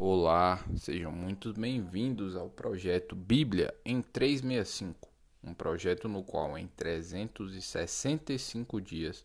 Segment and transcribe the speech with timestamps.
[0.00, 5.08] Olá, sejam muito bem-vindos ao projeto Bíblia em 365,
[5.42, 9.24] um projeto no qual em 365 dias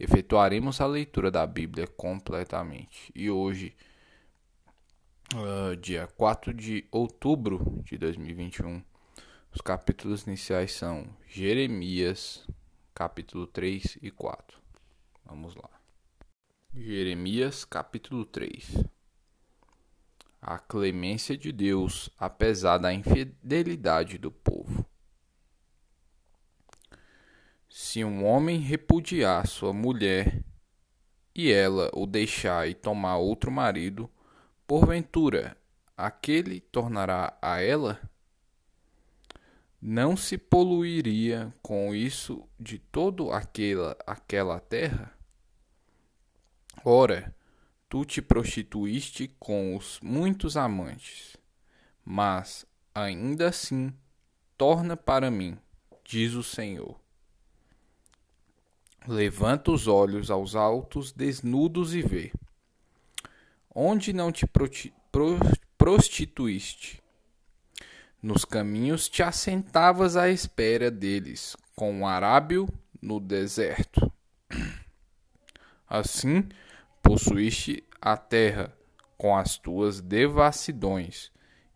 [0.00, 3.12] efetuaremos a leitura da Bíblia completamente.
[3.14, 3.76] E hoje,
[5.34, 8.82] uh, dia 4 de outubro de 2021,
[9.54, 12.48] os capítulos iniciais são Jeremias,
[12.94, 14.58] capítulo 3 e 4.
[15.26, 15.68] Vamos lá.
[16.72, 18.93] Jeremias, capítulo 3
[20.46, 24.84] a clemência de Deus, apesar da infidelidade do povo.
[27.68, 30.44] Se um homem repudiar sua mulher
[31.34, 34.08] e ela o deixar e tomar outro marido,
[34.66, 35.56] porventura
[35.96, 37.98] aquele tornará a ela?
[39.80, 45.12] Não se poluiria com isso de todo aquela aquela terra?
[46.84, 47.34] Ora,
[47.88, 51.36] tu te prostituíste com os muitos amantes,
[52.04, 53.92] mas ainda assim
[54.56, 55.58] torna para mim,
[56.04, 56.98] diz o Senhor.
[59.06, 62.32] Levanta os olhos aos altos desnudos e vê.
[63.74, 64.46] Onde não te
[65.76, 67.02] prostituíste?
[68.22, 72.66] Nos caminhos te assentavas à espera deles, com o arábio
[73.02, 74.10] no deserto.
[75.86, 76.48] Assim,
[77.04, 78.76] Possuíste a terra
[79.16, 81.30] com as tuas devassidões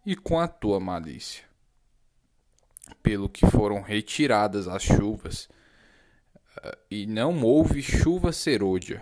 [0.05, 1.45] e com a tua malícia.
[3.03, 5.48] Pelo que foram retiradas as chuvas,
[6.62, 9.01] eh, e não houve chuva serôdia.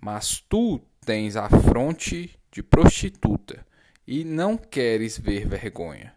[0.00, 3.66] Mas tu tens a fronte de prostituta,
[4.06, 6.14] e não queres ver vergonha,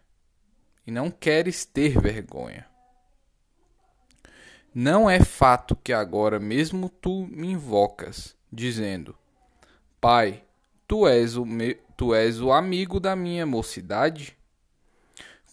[0.86, 2.64] e não queres ter vergonha.
[4.72, 9.16] Não é fato que agora mesmo tu me invocas, dizendo:
[10.00, 10.44] Pai,
[10.86, 11.44] tu és o,
[11.96, 14.36] tu és o amigo da minha mocidade?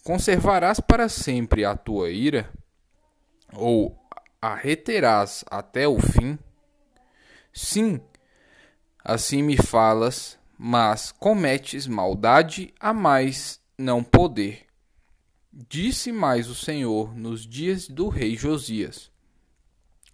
[0.04, 2.50] Conservarás para sempre a tua ira?
[3.52, 3.98] Ou
[4.40, 6.38] a reterás até o fim?
[7.52, 8.00] Sim,
[9.04, 14.66] assim me falas, mas cometes maldade a mais não poder.
[15.52, 19.10] Disse mais o Senhor nos dias do rei Josias: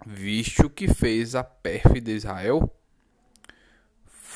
[0.05, 2.69] Viste o que fez a pérfida Israel?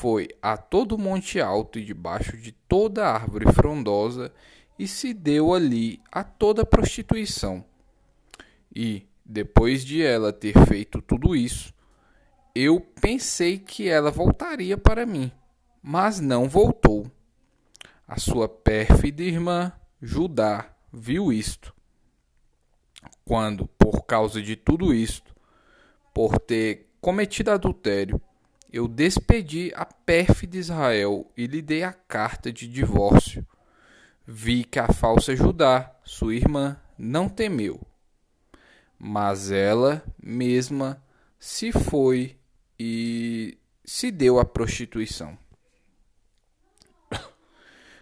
[0.03, 4.33] Foi a todo monte alto e debaixo de toda árvore frondosa
[4.77, 7.63] e se deu ali a toda prostituição.
[8.75, 11.73] E, depois de ela ter feito tudo isso,
[12.53, 15.31] eu pensei que ela voltaria para mim,
[15.81, 17.09] mas não voltou.
[18.05, 19.71] A sua pérfida irmã,
[20.01, 21.73] Judá, viu isto.
[23.23, 25.33] Quando, por causa de tudo isto,
[26.13, 28.19] por ter cometido adultério,
[28.73, 33.45] eu despedi a pérfida Israel e lhe dei a carta de divórcio.
[34.25, 37.79] Vi que a falsa Judá, sua irmã, não temeu.
[38.97, 40.99] Mas ela mesma
[41.37, 42.35] se foi
[42.79, 45.37] e se deu à prostituição.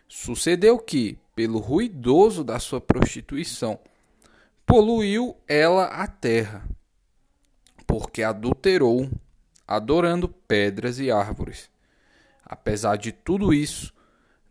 [0.07, 3.77] Sucedeu que, pelo ruidoso da sua prostituição,
[4.65, 6.65] poluiu ela a terra,
[7.85, 9.09] porque adulterou
[9.75, 11.69] adorando pedras e árvores.
[12.45, 13.93] Apesar de tudo isso,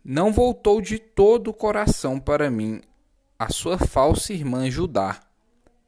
[0.03, 2.81] não voltou de todo o coração para mim
[3.37, 5.19] a sua falsa irmã Judá,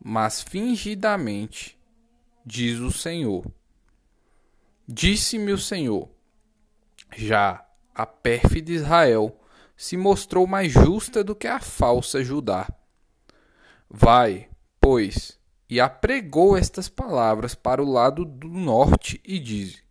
[0.04, 1.78] mas fingidamente,
[2.46, 3.46] diz o Senhor.
[4.88, 6.10] Disse-me o Senhor:
[7.16, 9.40] Já a pérfida Israel
[9.78, 12.68] se mostrou mais justa do que a falsa Judá.
[13.90, 15.40] Vai, pois,
[15.74, 19.82] e apregou estas palavras para o lado do norte e diz: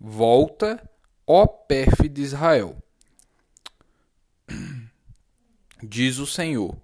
[0.00, 0.82] Volta,
[1.24, 2.76] ó pérfido Israel.
[5.80, 6.76] Diz o Senhor: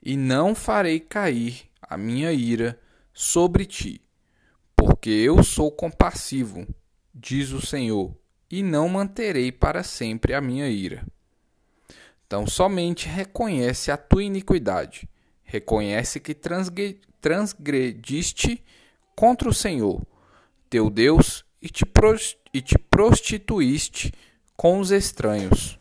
[0.00, 2.78] E não farei cair a minha ira
[3.12, 4.00] sobre ti,
[4.76, 6.64] porque eu sou compassivo,
[7.12, 8.16] diz o Senhor,
[8.48, 11.04] e não manterei para sempre a minha ira.
[12.28, 15.08] Então somente reconhece a tua iniquidade,
[15.52, 16.34] reconhece que
[17.20, 18.64] transgrediste
[19.14, 20.00] contra o Senhor,
[20.70, 21.84] teu Deus, e te,
[22.54, 24.10] e te prostituíste
[24.56, 25.78] com os estranhos.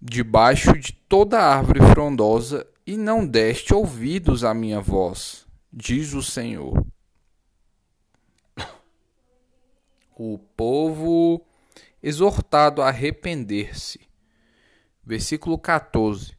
[0.00, 6.86] Debaixo de toda árvore frondosa, e não deste ouvidos à minha voz, diz o Senhor.
[10.14, 11.42] O povo
[12.02, 13.98] exortado a arrepender-se.
[15.06, 16.32] Versículo 14.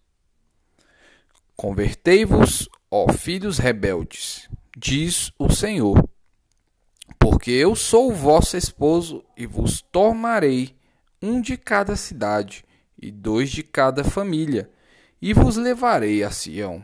[1.55, 6.09] Convertei-vos, ó filhos rebeldes, diz o Senhor,
[7.19, 10.75] Porque eu sou vosso esposo e vos tomarei
[11.21, 12.65] um de cada cidade
[12.99, 14.69] e dois de cada família,
[15.21, 16.83] e vos levarei a Sião.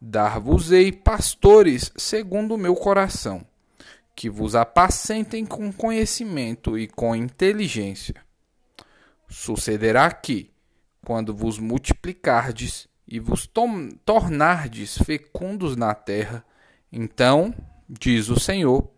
[0.00, 3.44] Dar-vos-ei pastores segundo o meu coração,
[4.14, 8.14] que vos apacentem com conhecimento e com inteligência.
[9.28, 10.50] Sucederá que,
[11.08, 13.48] quando vos multiplicardes e vos
[14.04, 16.44] tornardes fecundos na terra,
[16.92, 17.54] então,
[17.88, 18.90] diz o Senhor,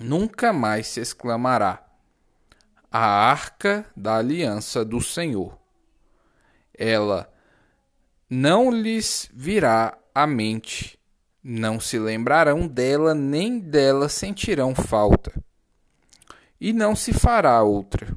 [0.00, 1.86] nunca mais se exclamará:
[2.90, 5.58] a arca da aliança do Senhor.
[6.72, 7.30] Ela
[8.30, 10.98] não lhes virá à mente,
[11.44, 15.34] não se lembrarão dela, nem dela sentirão falta.
[16.58, 18.16] E não se fará outra.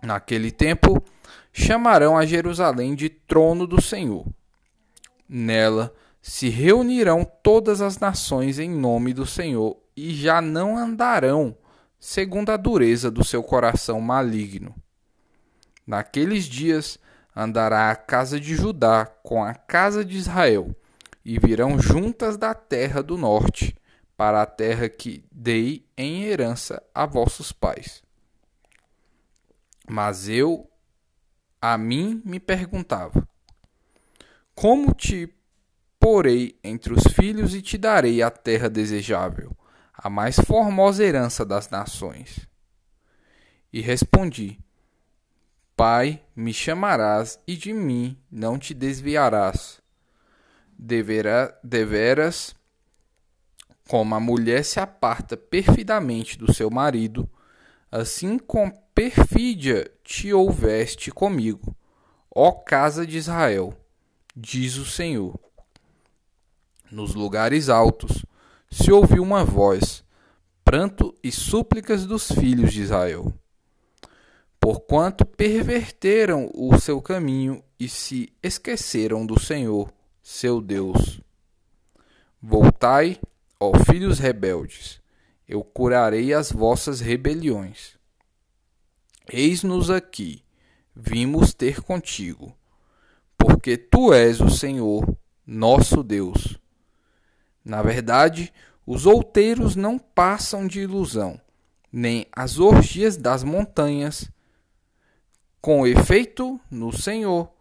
[0.00, 1.02] Naquele tempo,
[1.52, 4.26] chamarão a Jerusalém de trono do Senhor.
[5.28, 11.56] Nela se reunirão todas as nações em nome do Senhor e já não andarão
[11.98, 14.74] segundo a dureza do seu coração maligno.
[15.86, 16.98] Naqueles dias
[17.36, 20.74] andará a casa de Judá com a casa de Israel,
[21.24, 23.76] e virão juntas da terra do norte,
[24.16, 28.02] para a terra que dei em herança a vossos pais.
[29.88, 30.68] Mas eu
[31.60, 33.28] a mim me perguntava:
[34.54, 35.32] Como te
[35.98, 39.54] porei entre os filhos e te darei a terra desejável,
[39.92, 42.48] a mais formosa herança das nações?
[43.72, 44.58] E respondi:
[45.76, 49.80] Pai, me chamarás e de mim não te desviarás.
[50.78, 52.54] Devera, deveras,
[53.86, 57.28] como a mulher se aparta perfidamente do seu marido,
[57.90, 61.74] assim com perfídia te houveste comigo,
[62.34, 63.74] ó casa de Israel,
[64.36, 65.38] diz o Senhor.
[66.90, 68.24] Nos lugares altos
[68.70, 70.04] se ouviu uma voz,
[70.64, 73.34] pranto e súplicas dos filhos de Israel
[74.60, 79.90] porquanto perverteram o seu caminho e se esqueceram do Senhor,
[80.22, 81.20] seu Deus.
[82.42, 83.18] Voltai,
[83.58, 85.00] ó filhos rebeldes,
[85.50, 87.98] eu curarei as vossas rebeliões.
[89.28, 90.44] Eis-nos aqui,
[90.94, 92.56] vimos ter contigo,
[93.36, 95.04] porque tu és o Senhor,
[95.44, 96.56] nosso Deus.
[97.64, 98.52] Na verdade,
[98.86, 101.40] os outeiros não passam de ilusão,
[101.90, 104.30] nem as orgias das montanhas
[105.60, 107.52] com efeito, no Senhor,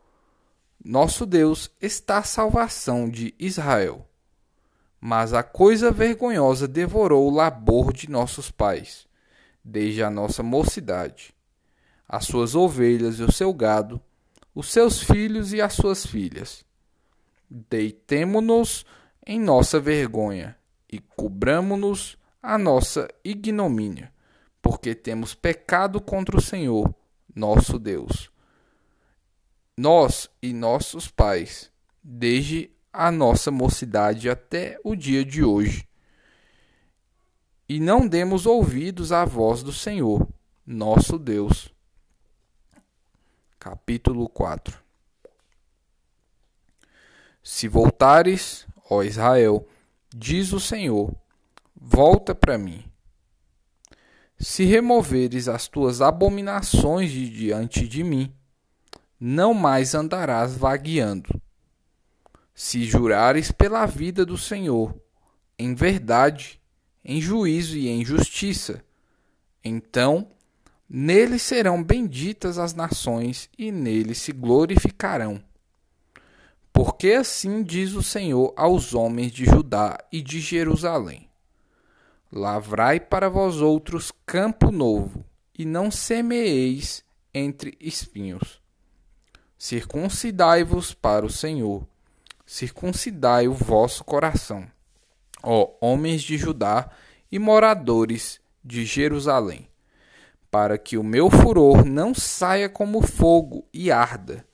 [0.86, 4.09] nosso Deus, está a salvação de Israel.
[5.00, 9.08] Mas a coisa vergonhosa devorou o labor de nossos pais,
[9.64, 11.34] desde a nossa mocidade,
[12.08, 14.02] as suas ovelhas e o seu gado,
[14.54, 16.66] os seus filhos e as suas filhas.
[17.50, 18.86] Deitemo-nos
[19.26, 20.58] em nossa vergonha
[20.92, 24.12] e cobramo-nos a nossa ignomínia,
[24.62, 26.94] porque temos pecado contra o Senhor
[27.36, 28.30] nosso Deus.
[29.78, 31.72] Nós e nossos pais,
[32.04, 35.88] desde a nossa mocidade até o dia de hoje.
[37.68, 40.28] E não demos ouvidos à voz do Senhor,
[40.66, 41.74] nosso Deus.
[43.60, 44.82] Capítulo 4
[47.44, 49.68] Se voltares, ó Israel,
[50.16, 51.14] diz o Senhor,
[51.76, 52.90] volta para mim
[54.40, 58.34] se removeres as tuas abominações de diante de mim,
[59.20, 61.30] não mais andarás vagueando.
[62.62, 64.94] Se jurares pela vida do Senhor,
[65.58, 66.60] em verdade,
[67.06, 68.84] em juízo e em justiça,
[69.64, 70.30] então
[70.90, 75.42] nele serão benditas as nações e nele se glorificarão.
[76.74, 81.30] Porque assim diz o Senhor aos homens de Judá e de Jerusalém:
[82.30, 85.24] Lavrai para vós outros campo novo,
[85.58, 88.62] e não semeeis entre espinhos.
[89.58, 91.88] Circuncidai-vos para o Senhor,
[92.50, 94.66] circuncidai o vosso coração,
[95.44, 96.90] ó homens de Judá
[97.32, 99.70] e moradores de Jerusalém,
[100.50, 104.46] para que o meu furor não saia como fogo e arda,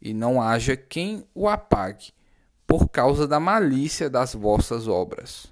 [0.00, 2.12] e não haja quem o apague,
[2.66, 5.50] por causa da malícia das vossas obras.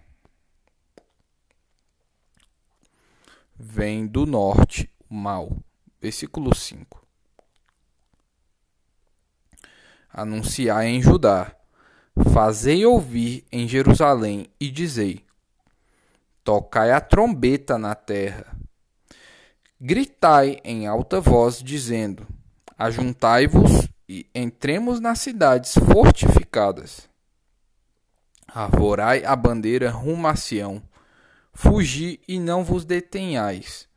[3.59, 5.57] vem do norte o mal.
[6.01, 7.05] Versículo 5.
[10.11, 11.58] Anunciai em Judá,
[12.33, 15.25] fazei ouvir em Jerusalém e dizei:
[16.45, 18.47] Tocai a trombeta na terra.
[19.81, 22.27] Gritai em alta voz, dizendo:
[22.77, 27.09] Ajuntai-vos e entremos nas cidades fortificadas.
[28.47, 30.83] Arvorai a bandeira rumo a Sião
[31.59, 33.89] fugi e não vos detenhais,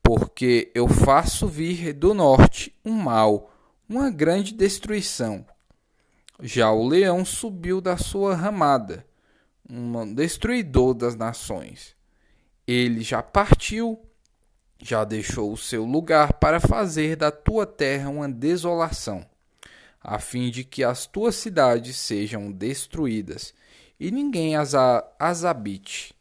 [0.00, 3.52] porque eu faço vir do norte um mal,
[3.88, 5.44] uma grande destruição.
[6.42, 9.06] Já o leão subiu da sua ramada,
[9.68, 11.96] um destruidor das nações.
[12.66, 14.00] Ele já partiu,
[14.78, 19.24] já deixou o seu lugar para fazer da tua terra uma desolação,
[20.00, 23.54] a fim de que as tuas cidades sejam destruídas
[23.98, 24.74] e ninguém as,
[25.18, 26.14] as habite.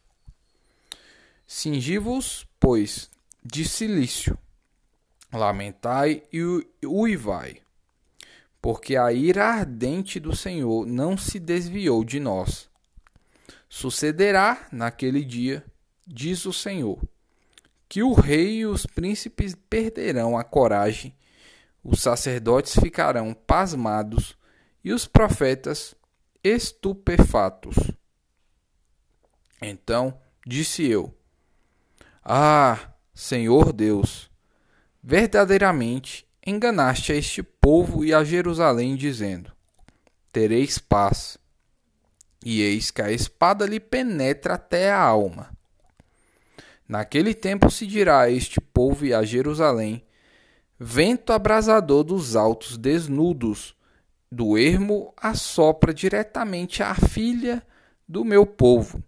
[1.45, 3.09] Cingi-vos, pois,
[3.43, 4.37] de silício,
[5.31, 6.41] lamentai e
[6.83, 7.61] uivai,
[8.65, 12.67] porque a ira ardente do Senhor não se desviou de nós.
[13.69, 15.63] Sucederá naquele dia,
[16.03, 16.99] diz o Senhor,
[17.87, 21.15] que o rei e os príncipes perderão a coragem,
[21.83, 24.35] os sacerdotes ficarão pasmados
[24.83, 25.93] e os profetas
[26.43, 27.75] estupefatos.
[29.61, 31.15] Então disse eu:
[32.23, 34.27] ah, Senhor Deus,
[35.03, 39.51] verdadeiramente enganaste a este povo e a Jerusalém, dizendo:
[40.31, 41.37] Tereis paz.
[42.45, 45.49] E eis que a espada lhe penetra até a alma.
[46.87, 50.05] Naquele tempo se dirá a este povo e a Jerusalém:
[50.79, 53.75] Vento abrasador dos altos desnudos,
[54.31, 57.65] do ermo assopra diretamente à filha
[58.07, 59.03] do meu povo,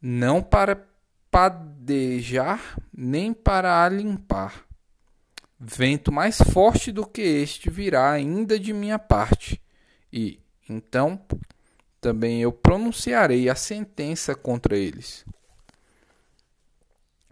[0.00, 0.88] não para
[1.30, 4.71] padejar, nem para a limpar.
[5.64, 9.62] Vento mais forte do que este virá ainda de minha parte,
[10.12, 11.24] e então
[12.00, 15.24] também eu pronunciarei a sentença contra eles.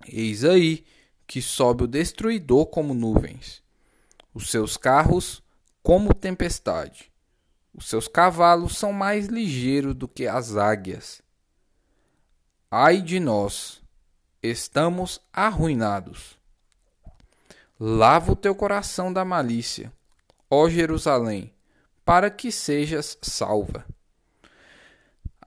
[0.06, 0.84] Eis aí
[1.26, 3.64] que sobe o destruidor como nuvens,
[4.32, 5.42] os seus carros
[5.82, 7.10] como tempestade.
[7.74, 11.20] Os seus cavalos são mais ligeiros do que as águias.
[12.70, 13.82] Ai de nós,
[14.40, 16.39] estamos arruinados.
[17.82, 19.90] Lava o teu coração da malícia,
[20.50, 21.50] ó Jerusalém,
[22.04, 23.86] para que sejas salva.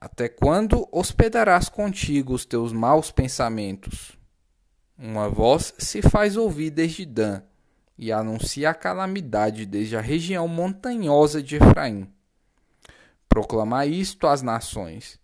[0.02, 4.18] Até quando hospedarás contigo os teus maus pensamentos?
[4.98, 7.44] Uma voz se faz ouvir desde Dan
[7.96, 12.12] e anuncia a calamidade desde a região montanhosa de Efraim.
[13.30, 15.20] Proclamai isto às nações,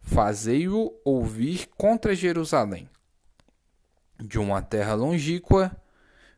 [0.00, 2.88] fazei-o ouvir contra Jerusalém.
[4.16, 5.76] De uma terra longínqua,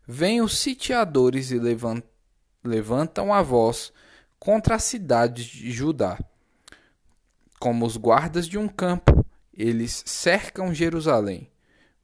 [0.06, 1.61] vêm os sitiadores e
[2.62, 3.92] levantam a voz
[4.38, 6.18] contra as cidades de Judá.
[7.58, 11.50] Como os guardas de um campo, eles cercam Jerusalém,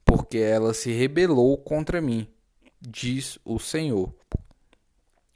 [0.03, 2.27] porque ela se rebelou contra mim,
[2.81, 4.13] diz o Senhor.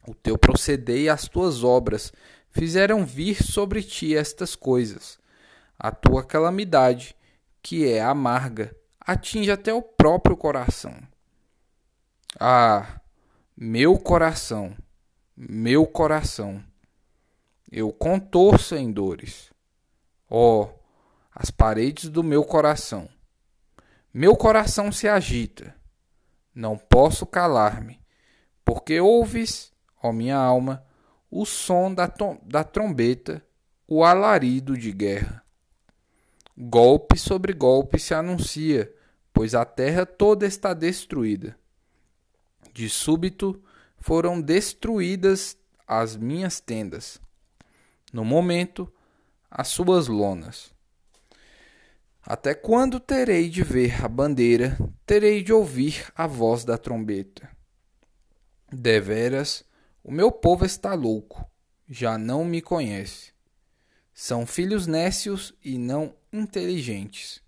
[0.07, 2.11] O teu proceder e as tuas obras
[2.49, 5.19] fizeram vir sobre ti estas coisas.
[5.77, 7.15] A tua calamidade,
[7.61, 10.95] que é amarga, atinge até o próprio coração.
[12.37, 12.99] Ah,
[13.55, 14.75] meu coração,
[15.37, 16.61] meu coração,
[17.71, 19.53] eu contorço em dores.
[20.29, 20.67] Oh,
[21.33, 23.07] as paredes do meu coração.
[24.13, 25.73] Meu coração se agita.
[26.53, 28.01] Não posso calar-me,
[28.65, 29.71] porque ouves,
[30.03, 30.85] ó minha alma,
[31.31, 32.11] o som da,
[32.43, 33.41] da trombeta,
[33.87, 35.41] o alarido de guerra.
[36.57, 38.93] Golpe sobre golpe se anuncia,
[39.31, 41.57] pois a terra toda está destruída.
[42.75, 43.63] De súbito
[43.97, 47.21] foram destruídas as minhas tendas.
[48.11, 48.91] No momento,
[49.49, 50.73] as suas lonas.
[52.21, 57.49] Até quando terei de ver a bandeira, terei de ouvir a voz da trombeta?
[58.69, 59.63] Deveras,
[60.03, 61.49] o meu povo está louco,
[61.89, 63.31] já não me conhece.
[64.13, 67.41] São filhos nécios e não inteligentes.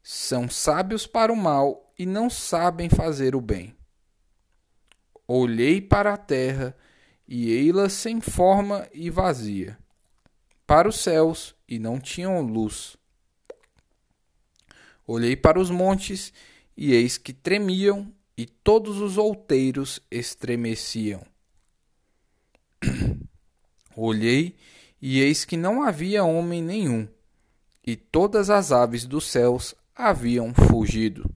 [0.00, 3.76] São sábios para o mal e não sabem fazer o bem.
[5.30, 6.74] Olhei para a terra
[7.28, 9.78] e ei-la sem forma e vazia,
[10.66, 12.96] para os céus e não tinham luz.
[15.06, 16.32] Olhei para os montes
[16.74, 21.22] e eis que tremiam e todos os outeiros estremeciam.
[23.94, 24.56] Olhei
[25.02, 27.06] e eis que não havia homem nenhum,
[27.86, 31.30] e todas as aves dos céus haviam fugido.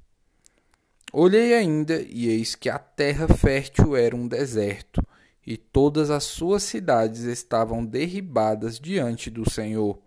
[1.15, 5.07] Olhei ainda, e eis que a terra fértil era um deserto,
[5.47, 10.01] e todas as suas cidades estavam derribadas diante do Senhor,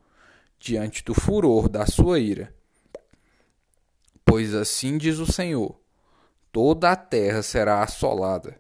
[0.58, 2.52] diante do furor da sua ira.
[4.26, 5.80] Pois assim diz o Senhor:
[6.52, 8.60] toda a terra será assolada,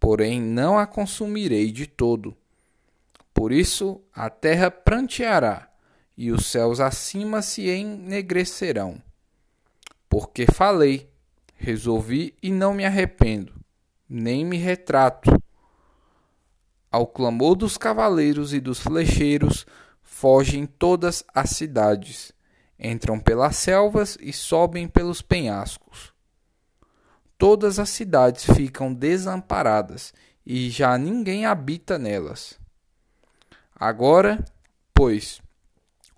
[0.00, 2.34] porém não a consumirei de todo.
[3.34, 5.70] Por isso a terra pranteará,
[6.16, 9.02] e os céus acima se ennegrecerão.
[10.08, 11.10] Porque falei,
[11.58, 13.52] resolvi e não me arrependo,
[14.08, 15.30] nem me retrato.
[16.90, 19.66] Ao clamor dos cavaleiros e dos flecheiros,
[20.00, 22.32] fogem todas as cidades,
[22.78, 26.14] entram pelas selvas e sobem pelos penhascos.
[27.36, 30.14] Todas as cidades ficam desamparadas
[30.46, 32.58] e já ninguém habita nelas.
[33.74, 34.44] Agora,
[34.94, 35.40] pois,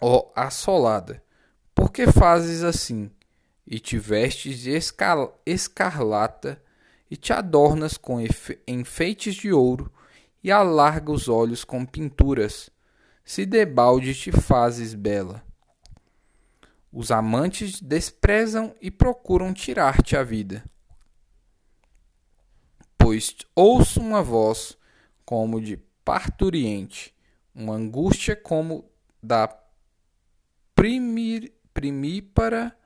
[0.01, 1.23] ó assolada,
[1.75, 3.11] por que fazes assim?
[3.71, 4.73] E te vestes de
[5.47, 6.61] escarlata
[7.09, 8.19] e te adornas com
[8.67, 9.93] enfeites de ouro
[10.43, 12.69] e alarga os olhos com pinturas,
[13.25, 15.45] se debalde te fazes bela.
[16.93, 20.65] Os amantes desprezam e procuram tirar-te a vida.
[22.99, 24.77] Pois ouço uma voz
[25.25, 27.15] como de parturiente,
[27.55, 28.91] uma angústia como
[29.23, 29.49] da
[30.75, 32.77] primir, primípara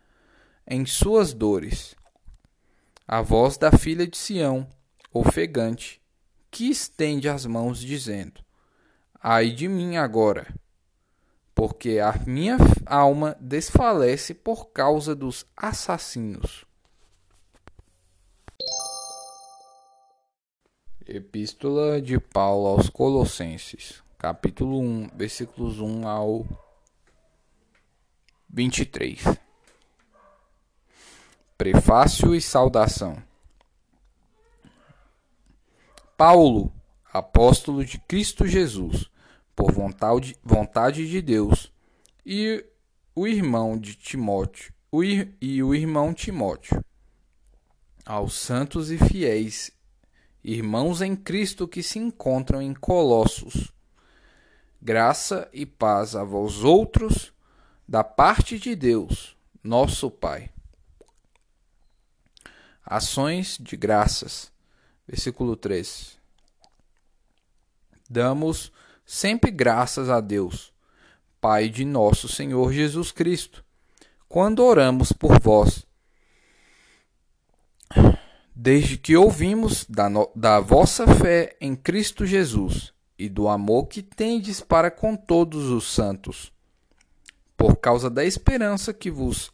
[0.66, 1.94] em suas dores.
[3.06, 4.66] A voz da filha de Sião,
[5.12, 6.00] ofegante,
[6.50, 8.40] que estende as mãos, dizendo:
[9.20, 10.54] Ai de mim agora,
[11.54, 12.56] porque a minha
[12.86, 16.64] alma desfalece por causa dos assassinos.
[21.06, 26.46] Epístola de Paulo aos Colossenses, capítulo 1, versículos 1 ao
[28.48, 29.43] 23.
[31.56, 33.22] Prefácio e saudação.
[36.16, 36.72] Paulo,
[37.12, 39.08] apóstolo de Cristo Jesus,
[39.54, 40.36] por vontade,
[41.06, 41.72] de Deus,
[42.26, 42.64] e
[43.14, 46.84] o irmão de Timóteo, o, e o irmão Timóteo,
[48.04, 49.70] aos santos e fiéis
[50.42, 53.72] irmãos em Cristo que se encontram em Colossos.
[54.82, 57.32] Graça e paz a vós outros,
[57.88, 60.53] da parte de Deus, nosso Pai.
[62.84, 64.52] Ações de graças.
[65.06, 66.18] Versículo 3.
[68.08, 68.72] Damos
[69.04, 70.72] sempre graças a Deus,
[71.40, 73.64] Pai de nosso Senhor Jesus Cristo,
[74.28, 75.84] quando oramos por vós
[78.54, 84.02] desde que ouvimos da, no, da vossa fé em Cristo Jesus e do amor que
[84.02, 86.52] tendes para com todos os santos,
[87.56, 89.52] por causa da esperança que vos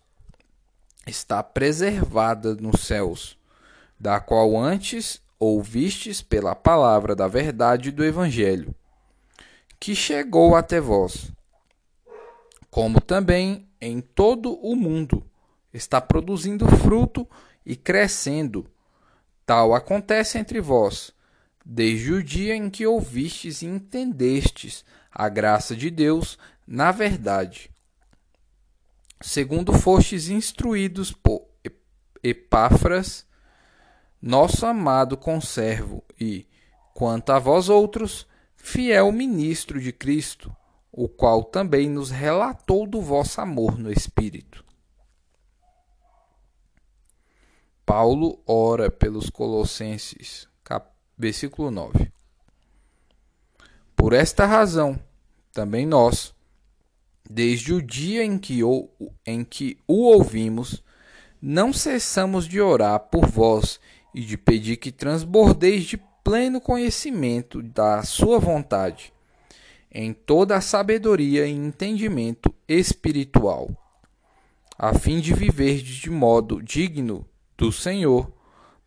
[1.10, 3.36] está preservada nos céus,
[3.98, 8.74] da qual antes ouvistes pela palavra da verdade do Evangelho,
[9.78, 11.32] que chegou até vós,
[12.70, 15.24] como também em todo o mundo
[15.72, 17.26] está produzindo fruto
[17.64, 18.66] e crescendo
[19.50, 21.12] Tal acontece entre vós,
[21.64, 27.69] desde o dia em que ouvistes e entendestes a graça de Deus na verdade.
[29.20, 31.46] Segundo fostes instruídos por
[32.22, 33.26] Epáfras,
[34.20, 36.46] nosso amado conservo, e,
[36.94, 40.54] quanto a vós outros, fiel ministro de Cristo,
[40.92, 44.64] o qual também nos relatou do vosso amor no Espírito.
[47.85, 50.90] Paulo ora pelos Colossenses, cap...
[51.16, 52.12] versículo 9.
[53.96, 54.98] Por esta razão,
[55.52, 56.35] também nós,
[57.30, 58.88] desde o dia em que o,
[59.24, 60.82] em que o ouvimos,
[61.40, 63.78] não cessamos de orar por vós
[64.12, 69.12] e de pedir que transbordeis de pleno conhecimento da Sua vontade,
[69.92, 73.70] em toda a sabedoria e entendimento espiritual,
[74.76, 77.24] a fim de viver de modo digno
[77.56, 78.30] do Senhor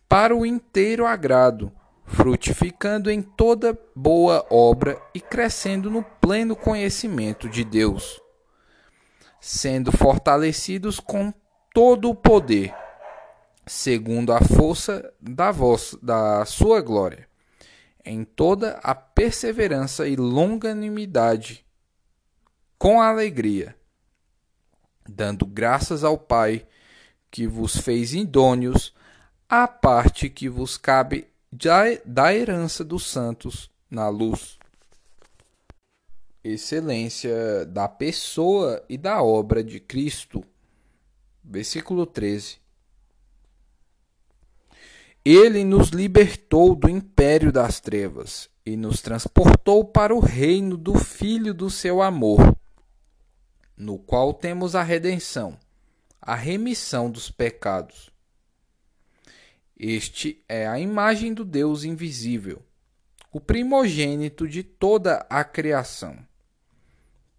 [0.09, 1.71] para o inteiro agrado,
[2.05, 8.22] frutificando em toda boa obra e crescendo no pleno conhecimento de Deus,
[9.45, 11.33] sendo fortalecidos com
[11.73, 12.73] todo o poder,
[13.67, 15.51] segundo a força da,
[16.01, 17.27] da sua glória,
[18.05, 21.65] em toda a perseverança e longanimidade,
[22.77, 23.75] com alegria,
[25.09, 26.65] dando graças ao Pai
[27.29, 28.95] que vos fez idôneos
[29.49, 31.27] à parte que vos cabe
[32.05, 34.57] da herança dos santos na luz.
[36.43, 40.43] Excelência da pessoa e da obra de Cristo.
[41.43, 42.57] Versículo 13.
[45.23, 51.53] Ele nos libertou do império das trevas e nos transportou para o reino do Filho
[51.53, 52.55] do seu amor,
[53.77, 55.57] no qual temos a redenção
[56.25, 58.09] a remissão dos pecados.
[59.77, 62.63] Este é a imagem do Deus invisível,
[63.29, 66.17] o primogênito de toda a criação,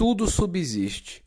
[0.00, 1.22] tudo subsiste.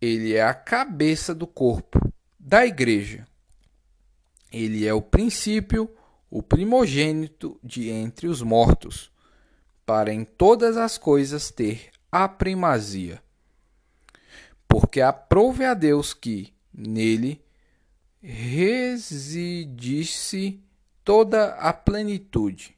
[0.00, 2.00] Ele é a cabeça do corpo,
[2.40, 3.28] da igreja.
[4.50, 5.94] Ele é o princípio,
[6.30, 9.12] o primogênito de entre os mortos,
[9.84, 13.22] para em todas as coisas ter a primazia.
[14.66, 17.44] Porque aprove a Deus que, nele,
[18.22, 18.98] residisse
[21.04, 22.74] toda a plenitude,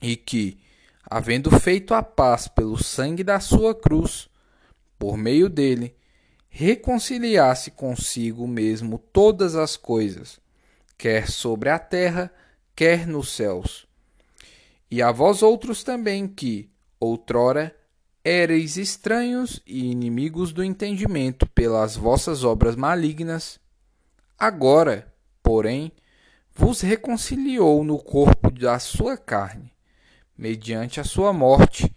[0.00, 0.63] e que,
[1.06, 4.28] havendo feito a paz pelo sangue da sua cruz,
[4.98, 5.94] por meio dele,
[6.48, 10.40] reconciliasse consigo mesmo todas as coisas,
[10.96, 12.30] quer sobre a terra,
[12.76, 13.86] quer nos céus.
[14.90, 17.74] E a vós outros também que, outrora,
[18.24, 23.60] éreis estranhos e inimigos do entendimento pelas vossas obras malignas,
[24.38, 25.12] agora,
[25.42, 25.92] porém,
[26.54, 29.73] vos reconciliou no corpo da sua carne,
[30.36, 31.94] mediante a sua morte,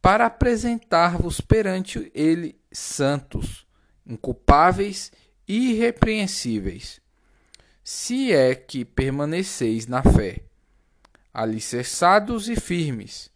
[0.00, 3.66] para apresentar-vos perante ele santos,
[4.06, 5.10] inculpáveis
[5.48, 7.00] e irrepreensíveis,
[7.82, 10.42] se é que permaneceis na fé,
[11.32, 13.30] alicerçados e firmes,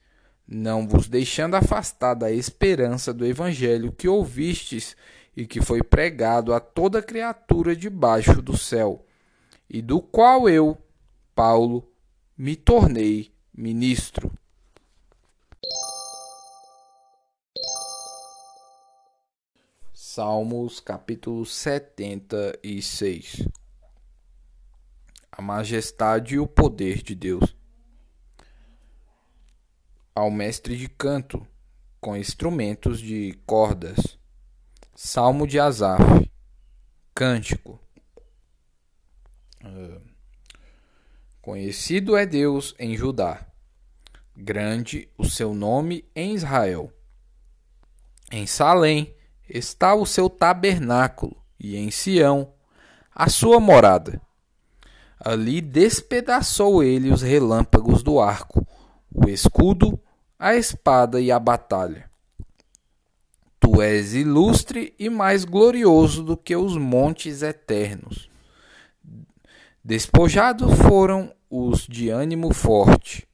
[0.47, 4.97] não vos deixando afastar da esperança do evangelho que ouvistes
[5.37, 9.07] e que foi pregado a toda criatura debaixo do céu,
[9.69, 10.77] e do qual eu,
[11.35, 11.89] Paulo,
[12.37, 14.33] me tornei ministro.
[19.93, 23.47] Salmos capítulo 76
[25.31, 27.55] A majestade e o poder de Deus.
[30.15, 31.47] Ao mestre de canto,
[32.01, 34.19] com instrumentos de cordas.
[34.95, 36.31] Salmo de Asaf.
[37.15, 37.79] Cântico.
[39.63, 40.01] Uh,
[41.43, 43.50] conhecido é Deus em Judá,
[44.37, 46.93] grande o seu nome em Israel.
[48.31, 49.15] Em Salém
[49.49, 52.53] está o seu tabernáculo, e em Sião
[53.15, 54.21] a sua morada.
[55.19, 58.67] Ali despedaçou ele os relâmpagos do arco,
[59.13, 60.01] o escudo,
[60.39, 62.09] a espada e a batalha.
[63.59, 68.31] Tu és ilustre e mais glorioso do que os montes eternos.
[69.85, 73.29] Despojados foram os de ânimo forte,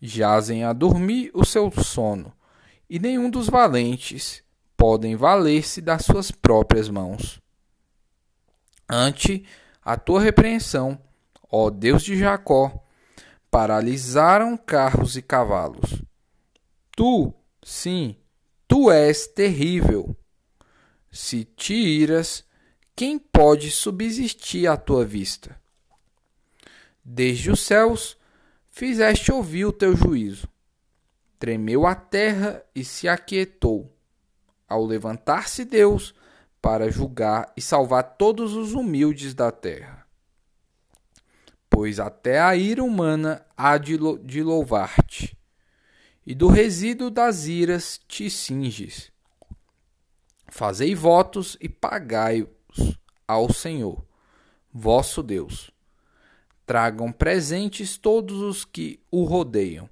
[0.00, 2.32] jazem a dormir o seu sono,
[2.88, 4.42] e nenhum dos valentes
[4.76, 7.40] podem valer-se das suas próprias mãos.
[8.88, 9.44] Ante
[9.82, 11.00] a tua repreensão,
[11.50, 12.84] ó Deus de Jacó,
[13.50, 16.02] paralisaram carros e cavalos.
[16.96, 17.32] Tu,
[17.62, 18.16] sim,
[18.66, 20.16] tu és terrível.
[21.10, 22.44] Se te iras,
[22.94, 25.58] quem pode subsistir à tua vista?
[27.04, 28.17] Desde os céus
[28.78, 30.48] fizeste ouvir o teu juízo.
[31.36, 33.92] Tremeu a terra e se aquietou
[34.68, 36.14] ao levantar-se Deus
[36.62, 40.06] para julgar e salvar todos os humildes da terra.
[41.68, 45.36] Pois até a ira humana há de louvar-te,
[46.24, 49.10] e do resíduo das iras te cinges.
[50.46, 54.06] Fazei votos e pagai-os ao Senhor,
[54.72, 55.76] vosso Deus.
[56.68, 59.90] Tragam presentes todos os que o rodeiam,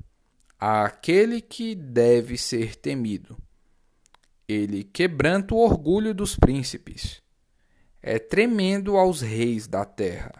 [0.60, 3.36] àquele que deve ser temido
[4.48, 7.20] ele quebranta o orgulho dos príncipes.
[8.00, 10.32] É tremendo aos reis da terra.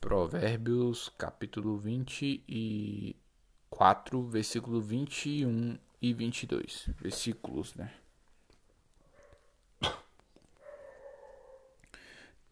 [0.00, 6.88] Provérbios capítulo 24, versículo 21 e 22.
[6.98, 7.92] Versículos, né?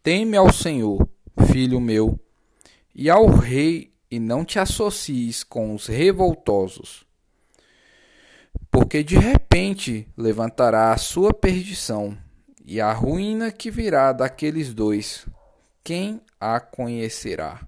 [0.05, 1.05] Teme ao Senhor,
[1.51, 2.17] filho meu,
[2.93, 7.05] e ao rei, e não te associes com os revoltosos
[8.75, 12.17] porque de repente levantará a sua perdição
[12.61, 15.25] e a ruína que virá daqueles dois.
[15.81, 17.65] Quem a conhecerá?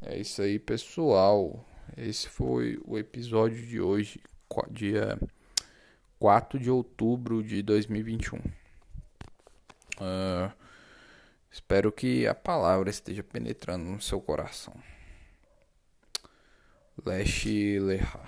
[0.00, 1.62] É isso aí, pessoal.
[1.98, 4.18] Esse foi o episódio de hoje,
[4.70, 5.18] dia
[6.22, 8.38] 4 de outubro de 2021.
[8.38, 8.44] Uh,
[10.00, 10.52] ah,
[11.50, 14.72] espero que a palavra esteja penetrando no seu coração.
[17.04, 18.20] Leste Leha.